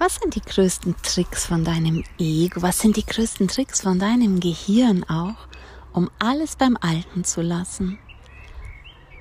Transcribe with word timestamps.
Was 0.00 0.14
sind 0.14 0.36
die 0.36 0.40
größten 0.40 0.94
Tricks 1.02 1.44
von 1.44 1.64
deinem 1.64 2.04
Ego? 2.20 2.62
Was 2.62 2.78
sind 2.78 2.96
die 2.96 3.04
größten 3.04 3.48
Tricks 3.48 3.80
von 3.80 3.98
deinem 3.98 4.38
Gehirn 4.38 5.02
auch, 5.02 5.48
um 5.92 6.08
alles 6.20 6.54
beim 6.54 6.78
Alten 6.80 7.24
zu 7.24 7.42
lassen? 7.42 7.98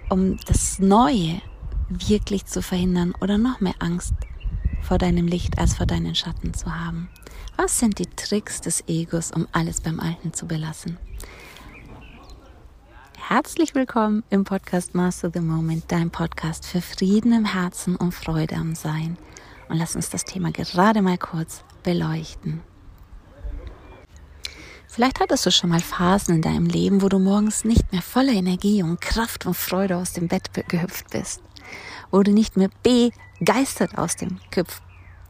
Um 0.07 0.37
das 0.45 0.77
Neue 0.77 1.41
wirklich 1.89 2.45
zu 2.45 2.61
verhindern 2.61 3.15
oder 3.21 3.39
noch 3.39 3.59
mehr 3.59 3.73
Angst 3.79 4.13
vor 4.83 4.99
deinem 4.99 5.25
Licht 5.25 5.57
als 5.57 5.73
vor 5.73 5.87
deinen 5.87 6.13
Schatten 6.13 6.53
zu 6.53 6.71
haben? 6.71 7.09
Was 7.55 7.79
sind 7.79 7.97
die 7.97 8.05
Tricks 8.05 8.61
des 8.61 8.83
Egos, 8.87 9.31
um 9.31 9.47
alles 9.53 9.81
beim 9.81 9.99
Alten 9.99 10.31
zu 10.31 10.45
belassen? 10.45 10.99
Herzlich 13.17 13.73
willkommen 13.73 14.23
im 14.29 14.43
Podcast 14.43 14.93
Master 14.93 15.31
the 15.33 15.39
Moment, 15.39 15.85
dein 15.87 16.11
Podcast 16.11 16.67
für 16.67 16.81
Frieden 16.81 17.33
im 17.33 17.45
Herzen 17.45 17.95
und 17.95 18.13
Freude 18.13 18.55
am 18.55 18.75
Sein 18.75 19.17
und 19.69 19.77
lass 19.77 19.95
uns 19.95 20.09
das 20.09 20.23
Thema 20.23 20.51
gerade 20.51 21.01
mal 21.01 21.17
kurz 21.17 21.63
beleuchten. 21.83 22.61
Vielleicht 24.87 25.19
hattest 25.19 25.45
du 25.45 25.51
schon 25.51 25.69
mal 25.69 25.79
Phasen 25.79 26.35
in 26.35 26.41
deinem 26.41 26.65
Leben, 26.65 27.01
wo 27.01 27.09
du 27.09 27.19
morgens 27.19 27.63
nicht 27.63 27.91
mehr 27.91 28.01
voller 28.01 28.33
Energie 28.33 28.81
und 28.81 28.99
Kraft 28.99 29.45
und 29.45 29.53
Freude 29.53 29.97
aus 29.97 30.13
dem 30.13 30.27
Bett 30.27 30.49
gehüpft 30.67 31.11
bist, 31.11 31.41
wo 32.09 32.23
du 32.23 32.31
nicht 32.31 32.57
mehr 32.57 32.69
begeistert 32.81 33.97
aus 33.97 34.15
dem 34.15 34.39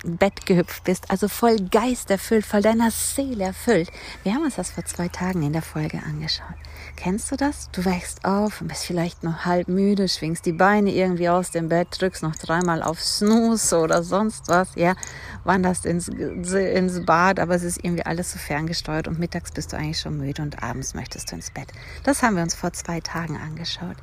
Bett 0.03 0.45
gehüpft 0.45 0.83
bist, 0.83 1.09
also 1.09 1.27
voll 1.27 1.57
Geist 1.57 2.11
erfüllt, 2.11 2.45
voll 2.45 2.61
deiner 2.61 2.91
Seele 2.91 3.45
erfüllt. 3.45 3.91
Wir 4.23 4.33
haben 4.33 4.43
uns 4.43 4.55
das 4.55 4.71
vor 4.71 4.85
zwei 4.85 5.07
Tagen 5.07 5.41
in 5.41 5.53
der 5.53 5.61
Folge 5.61 6.01
angeschaut. 6.03 6.55
Kennst 6.95 7.31
du 7.31 7.35
das? 7.35 7.69
Du 7.71 7.83
wächst 7.83 8.23
auf 8.23 8.61
und 8.61 8.67
bist 8.67 8.85
vielleicht 8.85 9.23
noch 9.23 9.45
halb 9.45 9.67
müde, 9.67 10.07
schwingst 10.07 10.45
die 10.45 10.52
Beine 10.52 10.91
irgendwie 10.91 11.29
aus 11.29 11.52
dem 11.52 11.69
Bett, 11.69 11.88
drückst 11.99 12.23
noch 12.23 12.35
dreimal 12.35 12.83
auf 12.83 13.02
Snooze 13.02 13.79
oder 13.79 14.03
sonst 14.03 14.47
was, 14.47 14.69
ja, 14.75 14.95
wanderst 15.43 15.85
ins, 15.85 16.07
ins 16.09 17.05
Bad, 17.05 17.39
aber 17.39 17.55
es 17.55 17.63
ist 17.63 17.83
irgendwie 17.83 18.05
alles 18.05 18.31
so 18.31 18.38
ferngesteuert 18.38 19.07
und 19.07 19.19
mittags 19.19 19.52
bist 19.52 19.73
du 19.73 19.77
eigentlich 19.77 20.00
schon 20.00 20.17
müde 20.17 20.41
und 20.41 20.61
abends 20.61 20.94
möchtest 20.94 21.31
du 21.31 21.35
ins 21.35 21.50
Bett. 21.50 21.72
Das 22.03 22.22
haben 22.22 22.35
wir 22.35 22.44
uns 22.44 22.53
vor 22.55 22.72
zwei 22.73 23.00
Tagen 23.00 23.38
angeschaut. 23.38 23.97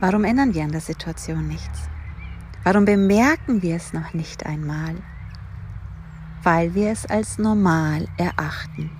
Warum 0.00 0.24
ändern 0.24 0.54
wir 0.54 0.62
an 0.62 0.72
der 0.72 0.80
Situation 0.80 1.48
nichts? 1.48 1.88
Warum 2.64 2.86
bemerken 2.86 3.60
wir 3.60 3.76
es 3.76 3.92
noch 3.92 4.14
nicht 4.14 4.46
einmal? 4.46 4.94
Weil 6.42 6.74
wir 6.74 6.90
es 6.90 7.04
als 7.04 7.36
normal 7.36 8.08
erachten. 8.16 8.90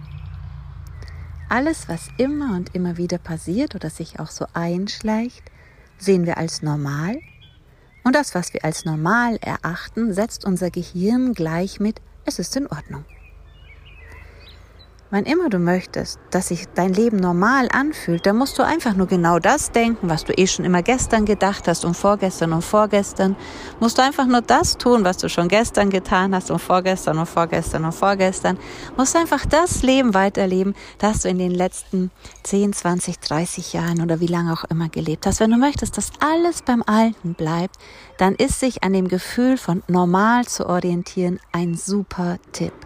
Alles, 1.48 1.88
was 1.88 2.08
immer 2.18 2.54
und 2.56 2.74
immer 2.74 2.98
wieder 2.98 3.16
passiert 3.16 3.74
oder 3.74 3.88
sich 3.88 4.20
auch 4.20 4.30
so 4.30 4.44
einschleicht, 4.52 5.50
sehen 5.96 6.26
wir 6.26 6.36
als 6.36 6.60
normal. 6.60 7.18
Und 8.02 8.14
das, 8.14 8.34
was 8.34 8.52
wir 8.52 8.66
als 8.66 8.84
normal 8.84 9.38
erachten, 9.40 10.12
setzt 10.12 10.44
unser 10.44 10.70
Gehirn 10.70 11.32
gleich 11.32 11.80
mit, 11.80 12.02
es 12.26 12.38
ist 12.38 12.54
in 12.56 12.66
Ordnung. 12.66 13.06
Wann 15.14 15.26
immer 15.26 15.48
du 15.48 15.60
möchtest, 15.60 16.18
dass 16.32 16.48
sich 16.48 16.66
dein 16.74 16.92
Leben 16.92 17.18
normal 17.18 17.68
anfühlt, 17.72 18.26
dann 18.26 18.36
musst 18.36 18.58
du 18.58 18.64
einfach 18.64 18.96
nur 18.96 19.06
genau 19.06 19.38
das 19.38 19.70
denken, 19.70 20.10
was 20.10 20.24
du 20.24 20.36
eh 20.36 20.48
schon 20.48 20.64
immer 20.64 20.82
gestern 20.82 21.24
gedacht 21.24 21.68
hast 21.68 21.84
und 21.84 21.94
vorgestern 21.94 22.52
und 22.52 22.62
vorgestern. 22.62 23.36
Musst 23.78 23.96
du 23.96 24.02
einfach 24.02 24.26
nur 24.26 24.40
das 24.40 24.76
tun, 24.76 25.04
was 25.04 25.18
du 25.18 25.28
schon 25.28 25.46
gestern 25.46 25.90
getan 25.90 26.34
hast 26.34 26.50
und 26.50 26.58
vorgestern 26.58 27.18
und 27.18 27.26
vorgestern 27.26 27.84
und 27.84 27.92
vorgestern. 27.92 28.58
Musst 28.96 29.14
einfach 29.14 29.46
das 29.46 29.84
Leben 29.84 30.14
weiterleben, 30.14 30.74
das 30.98 31.20
du 31.20 31.28
in 31.28 31.38
den 31.38 31.52
letzten 31.52 32.10
10, 32.42 32.72
20, 32.72 33.20
30 33.20 33.72
Jahren 33.72 34.02
oder 34.02 34.18
wie 34.18 34.26
lange 34.26 34.52
auch 34.52 34.64
immer 34.64 34.88
gelebt 34.88 35.26
hast. 35.26 35.38
Wenn 35.38 35.52
du 35.52 35.58
möchtest, 35.58 35.96
dass 35.96 36.10
alles 36.18 36.62
beim 36.62 36.82
Alten 36.84 37.34
bleibt, 37.34 37.76
dann 38.18 38.34
ist 38.34 38.58
sich 38.58 38.82
an 38.82 38.92
dem 38.92 39.06
Gefühl 39.06 39.58
von 39.58 39.84
normal 39.86 40.46
zu 40.46 40.68
orientieren 40.68 41.38
ein 41.52 41.76
super 41.76 42.38
Tipp. 42.50 42.83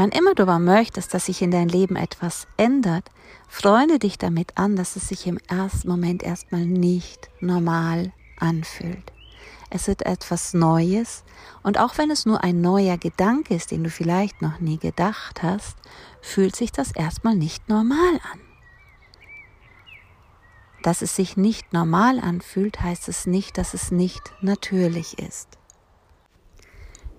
Wann 0.00 0.12
immer 0.12 0.34
du 0.34 0.44
aber 0.44 0.58
möchtest, 0.58 1.12
dass 1.12 1.26
sich 1.26 1.42
in 1.42 1.50
dein 1.50 1.68
Leben 1.68 1.94
etwas 1.94 2.46
ändert, 2.56 3.10
freunde 3.48 3.98
dich 3.98 4.16
damit 4.16 4.56
an, 4.56 4.74
dass 4.74 4.96
es 4.96 5.08
sich 5.08 5.26
im 5.26 5.36
ersten 5.46 5.90
Moment 5.90 6.22
erstmal 6.22 6.64
nicht 6.64 7.28
normal 7.40 8.10
anfühlt. 8.38 9.12
Es 9.68 9.88
wird 9.88 10.06
etwas 10.06 10.54
Neues 10.54 11.22
und 11.62 11.78
auch 11.78 11.98
wenn 11.98 12.10
es 12.10 12.24
nur 12.24 12.42
ein 12.42 12.62
neuer 12.62 12.96
Gedanke 12.96 13.54
ist, 13.54 13.72
den 13.72 13.84
du 13.84 13.90
vielleicht 13.90 14.40
noch 14.40 14.58
nie 14.58 14.78
gedacht 14.78 15.42
hast, 15.42 15.76
fühlt 16.22 16.56
sich 16.56 16.72
das 16.72 16.92
erstmal 16.92 17.36
nicht 17.36 17.68
normal 17.68 18.20
an. 18.32 18.40
Dass 20.82 21.02
es 21.02 21.14
sich 21.14 21.36
nicht 21.36 21.74
normal 21.74 22.20
anfühlt, 22.20 22.80
heißt 22.80 23.06
es 23.10 23.26
nicht, 23.26 23.58
dass 23.58 23.74
es 23.74 23.90
nicht 23.90 24.32
natürlich 24.40 25.18
ist. 25.18 25.59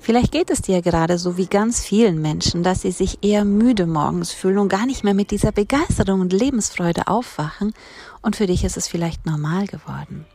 Vielleicht 0.03 0.31
geht 0.31 0.50
es 0.50 0.63
dir 0.63 0.81
gerade 0.81 1.19
so 1.19 1.38
wie 1.38 1.45
ganz 1.45 1.85
vielen 1.85 2.19
Menschen, 2.23 2.63
dass 2.63 2.81
sie 2.81 2.91
sich 2.91 3.19
eher 3.23 3.45
müde 3.45 3.85
morgens 3.85 4.31
fühlen 4.31 4.57
und 4.57 4.67
gar 4.67 4.88
nicht 4.88 5.03
mehr 5.03 5.13
mit 5.13 5.29
dieser 5.29 5.51
Begeisterung 5.51 6.22
und 6.22 6.34
Lebensfreude 6.34 7.07
aufwachen 7.07 7.72
und 8.23 8.35
für 8.35 8.47
dich 8.47 8.63
ist 8.63 8.78
es 8.78 8.88
vielleicht 8.88 9.28
normal 9.28 9.67
geworden. 9.67 10.25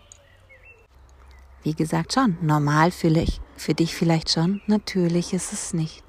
Wie 1.64 1.74
gesagt 1.74 2.12
schon, 2.12 2.38
normal 2.42 2.92
fühle 2.92 3.20
ich 3.20 3.40
für 3.56 3.74
dich 3.74 3.96
vielleicht 3.96 4.30
schon, 4.30 4.62
natürlich 4.68 5.32
ist 5.32 5.52
es 5.52 5.74
nicht. 5.74 6.04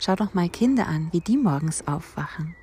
Schau 0.00 0.16
doch 0.16 0.34
mal 0.34 0.48
Kinder 0.48 0.88
an, 0.88 1.10
wie 1.12 1.20
die 1.20 1.36
morgens 1.36 1.86
aufwachen. 1.86 2.56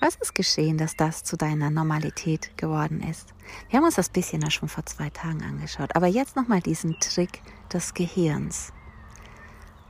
Was 0.00 0.16
ist 0.16 0.34
geschehen, 0.34 0.78
dass 0.78 0.96
das 0.96 1.22
zu 1.22 1.36
deiner 1.36 1.70
Normalität 1.70 2.56
geworden 2.56 3.04
ist? 3.08 3.34
Wir 3.68 3.76
haben 3.76 3.84
uns 3.84 3.94
das 3.94 4.08
bisschen 4.08 4.42
ja 4.42 4.50
schon 4.50 4.68
vor 4.68 4.84
zwei 4.84 5.10
Tagen 5.10 5.44
angeschaut, 5.44 5.94
aber 5.94 6.08
jetzt 6.08 6.34
nochmal 6.34 6.60
diesen 6.60 6.98
Trick 6.98 7.40
des 7.72 7.94
Gehirns. 7.94 8.72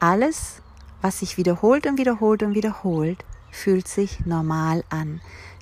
Alles, 0.00 0.62
was 1.03 1.19
sich 1.19 1.37
wiederholt 1.37 1.87
und 1.87 1.99
wiederholt 1.99 2.43
und 2.43 2.55
wiederholt, 2.55 3.22
fühlt 3.50 3.87
sich 3.87 4.25
normal 4.25 4.83
an. 4.88 5.21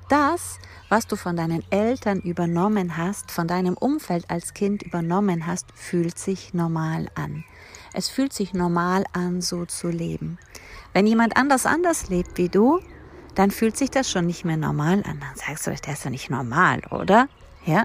Das, 0.08 0.58
was 0.88 1.08
du 1.08 1.16
von 1.16 1.36
deinen 1.36 1.64
Eltern 1.70 2.20
übernommen 2.20 2.96
hast, 2.96 3.32
von 3.32 3.48
deinem 3.48 3.76
Umfeld 3.76 4.30
als 4.30 4.54
Kind 4.54 4.82
übernommen 4.84 5.46
hast, 5.46 5.66
fühlt 5.74 6.18
sich 6.18 6.54
normal 6.54 7.08
an. 7.16 7.44
Es 7.92 8.08
fühlt 8.08 8.32
sich 8.32 8.54
normal 8.54 9.04
an, 9.12 9.42
so 9.42 9.66
zu 9.66 9.88
leben. 9.88 10.38
Wenn 10.92 11.06
jemand 11.06 11.36
anders 11.36 11.66
anders 11.66 12.08
lebt 12.08 12.38
wie 12.38 12.48
du, 12.48 12.80
dann 13.34 13.50
fühlt 13.50 13.76
sich 13.76 13.90
das 13.90 14.08
schon 14.08 14.26
nicht 14.26 14.44
mehr 14.44 14.56
normal 14.56 15.02
an. 15.04 15.20
Dann 15.20 15.34
sagst 15.34 15.66
du, 15.66 15.74
der 15.74 15.92
ist 15.94 16.06
doch 16.06 16.10
nicht 16.10 16.30
normal, 16.30 16.80
oder? 16.90 17.28
Ja. 17.64 17.84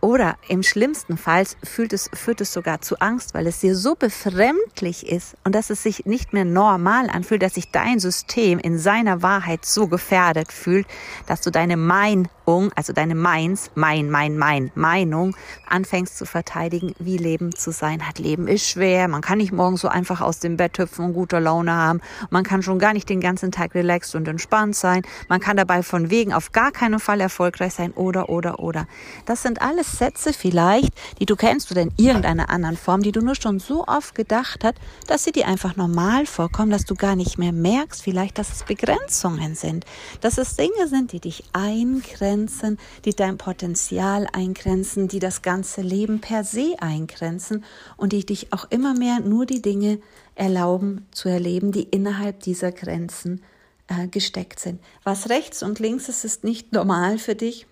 Oder 0.00 0.36
im 0.48 0.62
schlimmsten 0.62 1.18
Fall 1.18 1.44
fühlt 1.62 1.92
es, 1.92 2.10
führt 2.14 2.40
es 2.40 2.52
sogar 2.52 2.80
zu 2.80 2.98
Angst, 3.00 3.34
weil 3.34 3.46
es 3.46 3.60
dir 3.60 3.76
so 3.76 3.94
befremdlich 3.94 5.06
ist 5.06 5.36
und 5.44 5.54
dass 5.54 5.68
es 5.68 5.82
sich 5.82 6.06
nicht 6.06 6.32
mehr 6.32 6.46
normal 6.46 7.10
anfühlt, 7.10 7.42
dass 7.42 7.54
sich 7.54 7.70
dein 7.70 8.00
System 8.00 8.58
in 8.58 8.78
seiner 8.78 9.22
Wahrheit 9.22 9.64
so 9.66 9.88
gefährdet 9.88 10.52
fühlt, 10.52 10.86
dass 11.26 11.42
du 11.42 11.50
deine 11.50 11.76
Mein 11.76 12.28
Meinung, 12.50 12.72
also 12.74 12.92
deine 12.92 13.14
Meins, 13.14 13.70
mein, 13.74 14.10
mein, 14.10 14.36
mein 14.36 14.72
Meinung, 14.74 15.36
anfängst 15.68 16.18
zu 16.18 16.26
verteidigen, 16.26 16.94
wie 16.98 17.16
Leben 17.16 17.54
zu 17.54 17.70
sein 17.70 18.06
hat. 18.06 18.18
Leben 18.18 18.48
ist 18.48 18.68
schwer, 18.68 19.06
man 19.06 19.20
kann 19.20 19.38
nicht 19.38 19.52
morgen 19.52 19.76
so 19.76 19.88
einfach 19.88 20.20
aus 20.20 20.40
dem 20.40 20.56
Bett 20.56 20.78
hüpfen 20.78 21.04
und 21.06 21.14
gute 21.14 21.38
Laune 21.38 21.72
haben. 21.72 22.00
Man 22.30 22.42
kann 22.42 22.62
schon 22.62 22.78
gar 22.78 22.92
nicht 22.92 23.08
den 23.08 23.20
ganzen 23.20 23.52
Tag 23.52 23.74
relaxed 23.74 24.16
und 24.16 24.26
entspannt 24.26 24.74
sein. 24.74 25.02
Man 25.28 25.40
kann 25.40 25.56
dabei 25.56 25.82
von 25.82 26.10
wegen 26.10 26.32
auf 26.32 26.50
gar 26.50 26.72
keinen 26.72 26.98
Fall 26.98 27.20
erfolgreich 27.20 27.74
sein 27.74 27.92
oder, 27.92 28.28
oder, 28.28 28.58
oder. 28.58 28.86
Das 29.26 29.42
sind 29.42 29.62
alles 29.62 29.89
Sätze 29.98 30.32
vielleicht, 30.32 30.92
die 31.18 31.26
du 31.26 31.36
kennst 31.36 31.70
oder 31.70 31.82
in 31.82 31.92
irgendeiner 31.96 32.50
anderen 32.50 32.76
Form, 32.76 33.02
die 33.02 33.12
du 33.12 33.20
nur 33.20 33.34
schon 33.34 33.58
so 33.58 33.86
oft 33.86 34.14
gedacht 34.14 34.64
hast, 34.64 34.76
dass 35.06 35.24
sie 35.24 35.32
dir 35.32 35.46
einfach 35.46 35.76
normal 35.76 36.26
vorkommen, 36.26 36.70
dass 36.70 36.84
du 36.84 36.94
gar 36.94 37.16
nicht 37.16 37.38
mehr 37.38 37.52
merkst, 37.52 38.02
vielleicht, 38.02 38.38
dass 38.38 38.52
es 38.52 38.64
Begrenzungen 38.64 39.54
sind, 39.54 39.84
dass 40.20 40.38
es 40.38 40.56
Dinge 40.56 40.88
sind, 40.88 41.12
die 41.12 41.20
dich 41.20 41.44
eingrenzen 41.52 42.78
die 43.04 43.14
dein 43.14 43.38
Potenzial 43.38 44.26
eingrenzen, 44.32 45.08
die 45.08 45.18
das 45.18 45.42
ganze 45.42 45.82
Leben 45.82 46.20
per 46.20 46.44
se 46.44 46.76
eingrenzen 46.80 47.64
und 47.96 48.12
die 48.12 48.24
dich 48.24 48.52
auch 48.52 48.70
immer 48.70 48.94
mehr 48.94 49.20
nur 49.20 49.46
die 49.46 49.62
Dinge 49.62 50.00
erlauben 50.34 51.06
zu 51.10 51.28
erleben, 51.28 51.72
die 51.72 51.82
innerhalb 51.82 52.40
dieser 52.40 52.72
Grenzen 52.72 53.42
äh, 53.88 54.08
gesteckt 54.08 54.60
sind. 54.60 54.80
Was 55.04 55.28
rechts 55.28 55.62
und 55.62 55.78
links 55.78 56.08
ist, 56.08 56.24
ist 56.24 56.44
nicht 56.44 56.72
normal 56.72 57.18
für 57.18 57.34
dich 57.34 57.66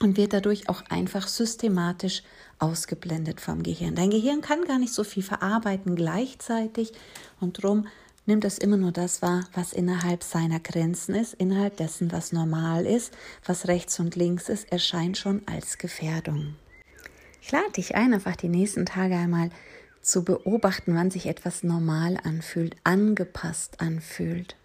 und 0.00 0.16
wird 0.16 0.32
dadurch 0.32 0.68
auch 0.68 0.82
einfach 0.88 1.28
systematisch 1.28 2.22
ausgeblendet 2.58 3.40
vom 3.40 3.62
Gehirn. 3.62 3.94
Dein 3.94 4.10
Gehirn 4.10 4.40
kann 4.40 4.64
gar 4.64 4.78
nicht 4.78 4.92
so 4.92 5.04
viel 5.04 5.22
verarbeiten 5.22 5.96
gleichzeitig 5.96 6.92
und 7.40 7.62
drum 7.62 7.86
nimmt 8.26 8.44
es 8.44 8.58
immer 8.58 8.76
nur 8.76 8.92
das 8.92 9.22
wahr, 9.22 9.44
was 9.54 9.72
innerhalb 9.72 10.22
seiner 10.22 10.60
Grenzen 10.60 11.14
ist, 11.14 11.34
innerhalb 11.34 11.76
dessen, 11.76 12.12
was 12.12 12.32
normal 12.32 12.84
ist, 12.84 13.12
was 13.44 13.68
rechts 13.68 13.98
und 14.00 14.16
links 14.16 14.48
ist, 14.48 14.70
erscheint 14.72 15.16
schon 15.16 15.42
als 15.46 15.78
Gefährdung. 15.78 16.56
Ich 17.40 17.52
lade 17.52 17.70
dich 17.76 17.94
ein, 17.94 18.12
einfach 18.12 18.36
die 18.36 18.48
nächsten 18.48 18.86
Tage 18.86 19.14
einmal 19.14 19.50
zu 20.02 20.24
beobachten, 20.24 20.94
wann 20.94 21.10
sich 21.10 21.26
etwas 21.26 21.62
normal 21.62 22.18
anfühlt, 22.22 22.76
angepasst 22.84 23.80
anfühlt. 23.80 24.56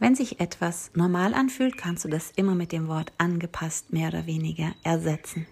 Wenn 0.00 0.14
sich 0.14 0.40
etwas 0.40 0.90
normal 0.94 1.34
anfühlt, 1.34 1.76
kannst 1.76 2.06
du 2.06 2.08
das 2.08 2.32
immer 2.34 2.54
mit 2.54 2.72
dem 2.72 2.88
Wort 2.88 3.12
angepasst 3.18 3.92
mehr 3.92 4.08
oder 4.08 4.24
weniger 4.24 4.72
ersetzen. 4.82 5.46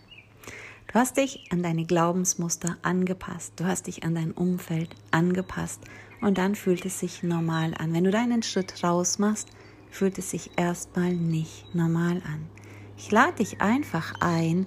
Du 0.90 0.94
hast 0.94 1.18
dich 1.18 1.50
an 1.50 1.62
deine 1.62 1.84
Glaubensmuster 1.84 2.78
angepasst, 2.80 3.52
du 3.56 3.66
hast 3.66 3.88
dich 3.88 4.04
an 4.04 4.14
dein 4.14 4.32
Umfeld 4.32 4.88
angepasst 5.10 5.82
und 6.22 6.38
dann 6.38 6.54
fühlt 6.54 6.86
es 6.86 6.98
sich 6.98 7.22
normal 7.22 7.74
an. 7.78 7.92
Wenn 7.92 8.04
du 8.04 8.10
deinen 8.10 8.42
Schritt 8.42 8.82
raus 8.82 9.18
machst, 9.18 9.48
fühlt 9.90 10.16
es 10.16 10.30
sich 10.30 10.52
erstmal 10.56 11.12
nicht 11.12 11.74
normal 11.74 12.22
an. 12.24 12.48
Ich 12.96 13.10
lade 13.10 13.36
dich 13.36 13.60
einfach 13.60 14.14
ein, 14.20 14.64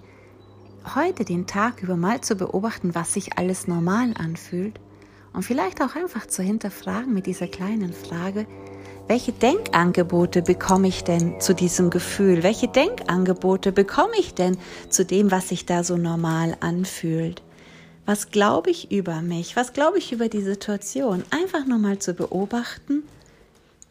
heute 0.93 1.25
den 1.25 1.47
Tag 1.47 1.81
über 1.81 1.97
mal 1.97 2.21
zu 2.21 2.35
beobachten, 2.35 2.93
was 2.93 3.13
sich 3.13 3.39
alles 3.39 3.67
normal 3.67 4.13
anfühlt 4.15 4.79
und 5.33 5.41
vielleicht 5.41 5.81
auch 5.81 5.95
einfach 5.95 6.27
zu 6.27 6.43
hinterfragen 6.43 7.15
mit 7.15 7.25
dieser 7.25 7.47
kleinen 7.47 7.93
Frage, 7.93 8.45
welche 9.11 9.33
Denkangebote 9.33 10.41
bekomme 10.41 10.87
ich 10.87 11.03
denn 11.03 11.41
zu 11.41 11.53
diesem 11.53 11.89
Gefühl? 11.89 12.43
Welche 12.43 12.69
Denkangebote 12.69 13.73
bekomme 13.73 14.13
ich 14.17 14.35
denn 14.35 14.57
zu 14.87 15.03
dem, 15.03 15.31
was 15.31 15.49
sich 15.49 15.65
da 15.65 15.83
so 15.83 15.97
normal 15.97 16.55
anfühlt? 16.61 17.41
Was 18.05 18.29
glaube 18.29 18.69
ich 18.69 18.89
über 18.89 19.21
mich? 19.21 19.57
Was 19.57 19.73
glaube 19.73 19.97
ich 19.97 20.13
über 20.13 20.29
die 20.29 20.41
Situation? 20.41 21.25
Einfach 21.29 21.65
nur 21.65 21.77
mal 21.77 21.99
zu 21.99 22.13
beobachten, 22.13 23.03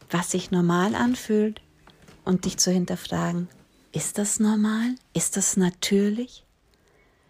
was 0.09 0.31
sich 0.31 0.49
normal 0.49 0.95
anfühlt 0.95 1.61
und 2.25 2.45
dich 2.45 2.57
zu 2.57 2.71
hinterfragen, 2.71 3.47
ist 3.91 4.17
das 4.17 4.39
normal? 4.39 4.95
Ist 5.13 5.37
das 5.37 5.55
natürlich? 5.55 6.47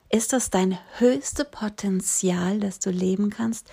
Ist 0.09 0.31
das 0.31 0.49
dein 0.49 0.77
höchste 0.97 1.43
Potenzial, 1.43 2.61
das 2.61 2.79
du 2.79 2.89
leben 2.89 3.29
kannst, 3.29 3.69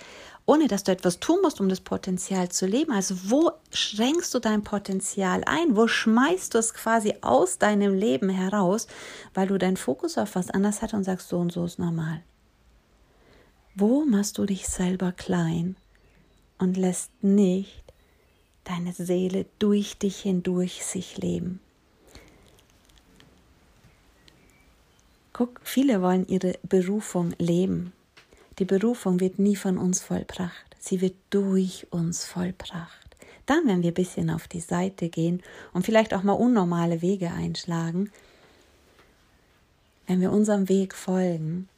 ohne 0.49 0.67
dass 0.67 0.83
du 0.83 0.91
etwas 0.91 1.19
tun 1.19 1.37
musst, 1.43 1.61
um 1.61 1.69
das 1.69 1.79
Potenzial 1.79 2.49
zu 2.49 2.65
leben? 2.65 2.91
Also 2.91 3.13
wo 3.25 3.51
schränkst 3.71 4.33
du 4.33 4.39
dein 4.39 4.63
Potenzial 4.63 5.43
ein? 5.45 5.75
Wo 5.75 5.87
schmeißt 5.87 6.55
du 6.55 6.57
es 6.57 6.73
quasi 6.73 7.13
aus 7.21 7.59
deinem 7.59 7.93
Leben 7.93 8.29
heraus, 8.29 8.87
weil 9.35 9.45
du 9.45 9.59
deinen 9.59 9.77
Fokus 9.77 10.17
auf 10.17 10.33
was 10.33 10.49
anderes 10.49 10.81
hast 10.81 10.95
und 10.95 11.03
sagst, 11.03 11.29
so 11.29 11.37
und 11.37 11.51
so 11.51 11.65
ist 11.65 11.77
normal? 11.77 12.23
Wo 13.75 14.05
machst 14.05 14.39
du 14.39 14.47
dich 14.47 14.67
selber 14.67 15.11
klein 15.11 15.75
und 16.57 16.77
lässt 16.77 17.11
nicht 17.23 17.83
deine 18.63 18.91
Seele 18.93 19.45
durch 19.59 19.99
dich 19.99 20.21
hindurch 20.21 20.83
sich 20.83 21.19
leben? 21.19 21.59
Guck, 25.31 25.61
viele 25.63 26.01
wollen 26.01 26.27
ihre 26.27 26.57
Berufung 26.63 27.35
leben. 27.37 27.93
Die 28.59 28.65
Berufung 28.65 29.21
wird 29.21 29.39
nie 29.39 29.55
von 29.55 29.77
uns 29.77 30.01
vollbracht. 30.01 30.75
Sie 30.79 30.99
wird 30.99 31.15
durch 31.29 31.87
uns 31.91 32.25
vollbracht. 32.25 33.15
Dann, 33.45 33.65
wenn 33.65 33.81
wir 33.81 33.91
ein 33.91 33.95
bisschen 33.95 34.29
auf 34.29 34.47
die 34.47 34.59
Seite 34.59 35.09
gehen 35.09 35.41
und 35.73 35.85
vielleicht 35.85 36.13
auch 36.13 36.23
mal 36.23 36.33
unnormale 36.33 37.01
Wege 37.01 37.31
einschlagen, 37.31 38.11
wenn 40.07 40.21
wir 40.21 40.31
unserem 40.31 40.67
Weg 40.67 40.93
folgen, 40.93 41.69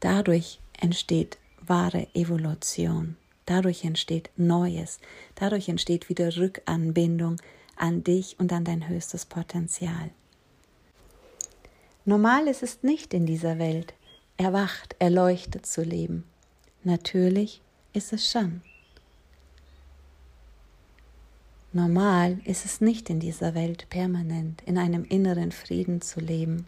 dadurch 0.00 0.58
entsteht 0.80 1.38
wahre 1.60 2.08
Evolution. 2.14 3.16
Dadurch 3.46 3.84
entsteht 3.84 4.30
Neues. 4.36 5.00
Dadurch 5.34 5.68
entsteht 5.68 6.08
wieder 6.08 6.36
Rückanbindung 6.36 7.36
an 7.76 8.02
dich 8.02 8.36
und 8.38 8.52
an 8.52 8.64
dein 8.64 8.88
höchstes 8.88 9.24
Potenzial. 9.24 10.10
Normal 12.04 12.48
ist 12.48 12.62
es 12.62 12.82
nicht 12.82 13.14
in 13.14 13.26
dieser 13.26 13.58
Welt, 13.58 13.94
erwacht, 14.36 14.96
erleuchtet 14.98 15.66
zu 15.66 15.82
leben. 15.82 16.24
Natürlich 16.82 17.60
ist 17.92 18.12
es 18.12 18.30
schon. 18.30 18.62
Normal 21.72 22.38
ist 22.44 22.64
es 22.64 22.80
nicht 22.80 23.10
in 23.10 23.20
dieser 23.20 23.54
Welt 23.54 23.88
permanent 23.90 24.62
in 24.62 24.78
einem 24.78 25.04
inneren 25.04 25.50
Frieden 25.50 26.00
zu 26.00 26.20
leben. 26.20 26.66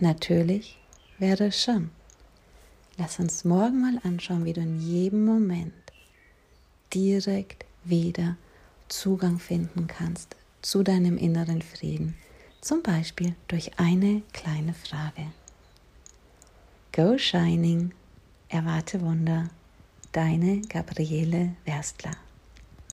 Natürlich 0.00 0.78
wäre 1.18 1.46
es 1.46 1.62
schon. 1.62 1.90
Lass 2.96 3.18
uns 3.18 3.44
morgen 3.44 3.80
mal 3.80 4.00
anschauen, 4.02 4.44
wie 4.44 4.52
du 4.52 4.60
in 4.60 4.80
jedem 4.80 5.24
Moment 5.24 5.74
direkt 6.94 7.64
wieder 7.84 8.36
Zugang 8.88 9.38
finden 9.38 9.88
kannst 9.88 10.36
zu 10.62 10.82
deinem 10.82 11.18
inneren 11.18 11.60
Frieden 11.60 12.14
zum 12.64 12.82
Beispiel 12.82 13.34
durch 13.46 13.78
eine 13.78 14.22
kleine 14.32 14.72
Frage. 14.72 15.26
Go 16.96 17.18
Shining, 17.18 17.92
erwarte 18.48 19.00
Wunder, 19.00 19.50
deine 20.12 20.60
Gabriele 20.60 21.56
Werstler. 21.64 22.12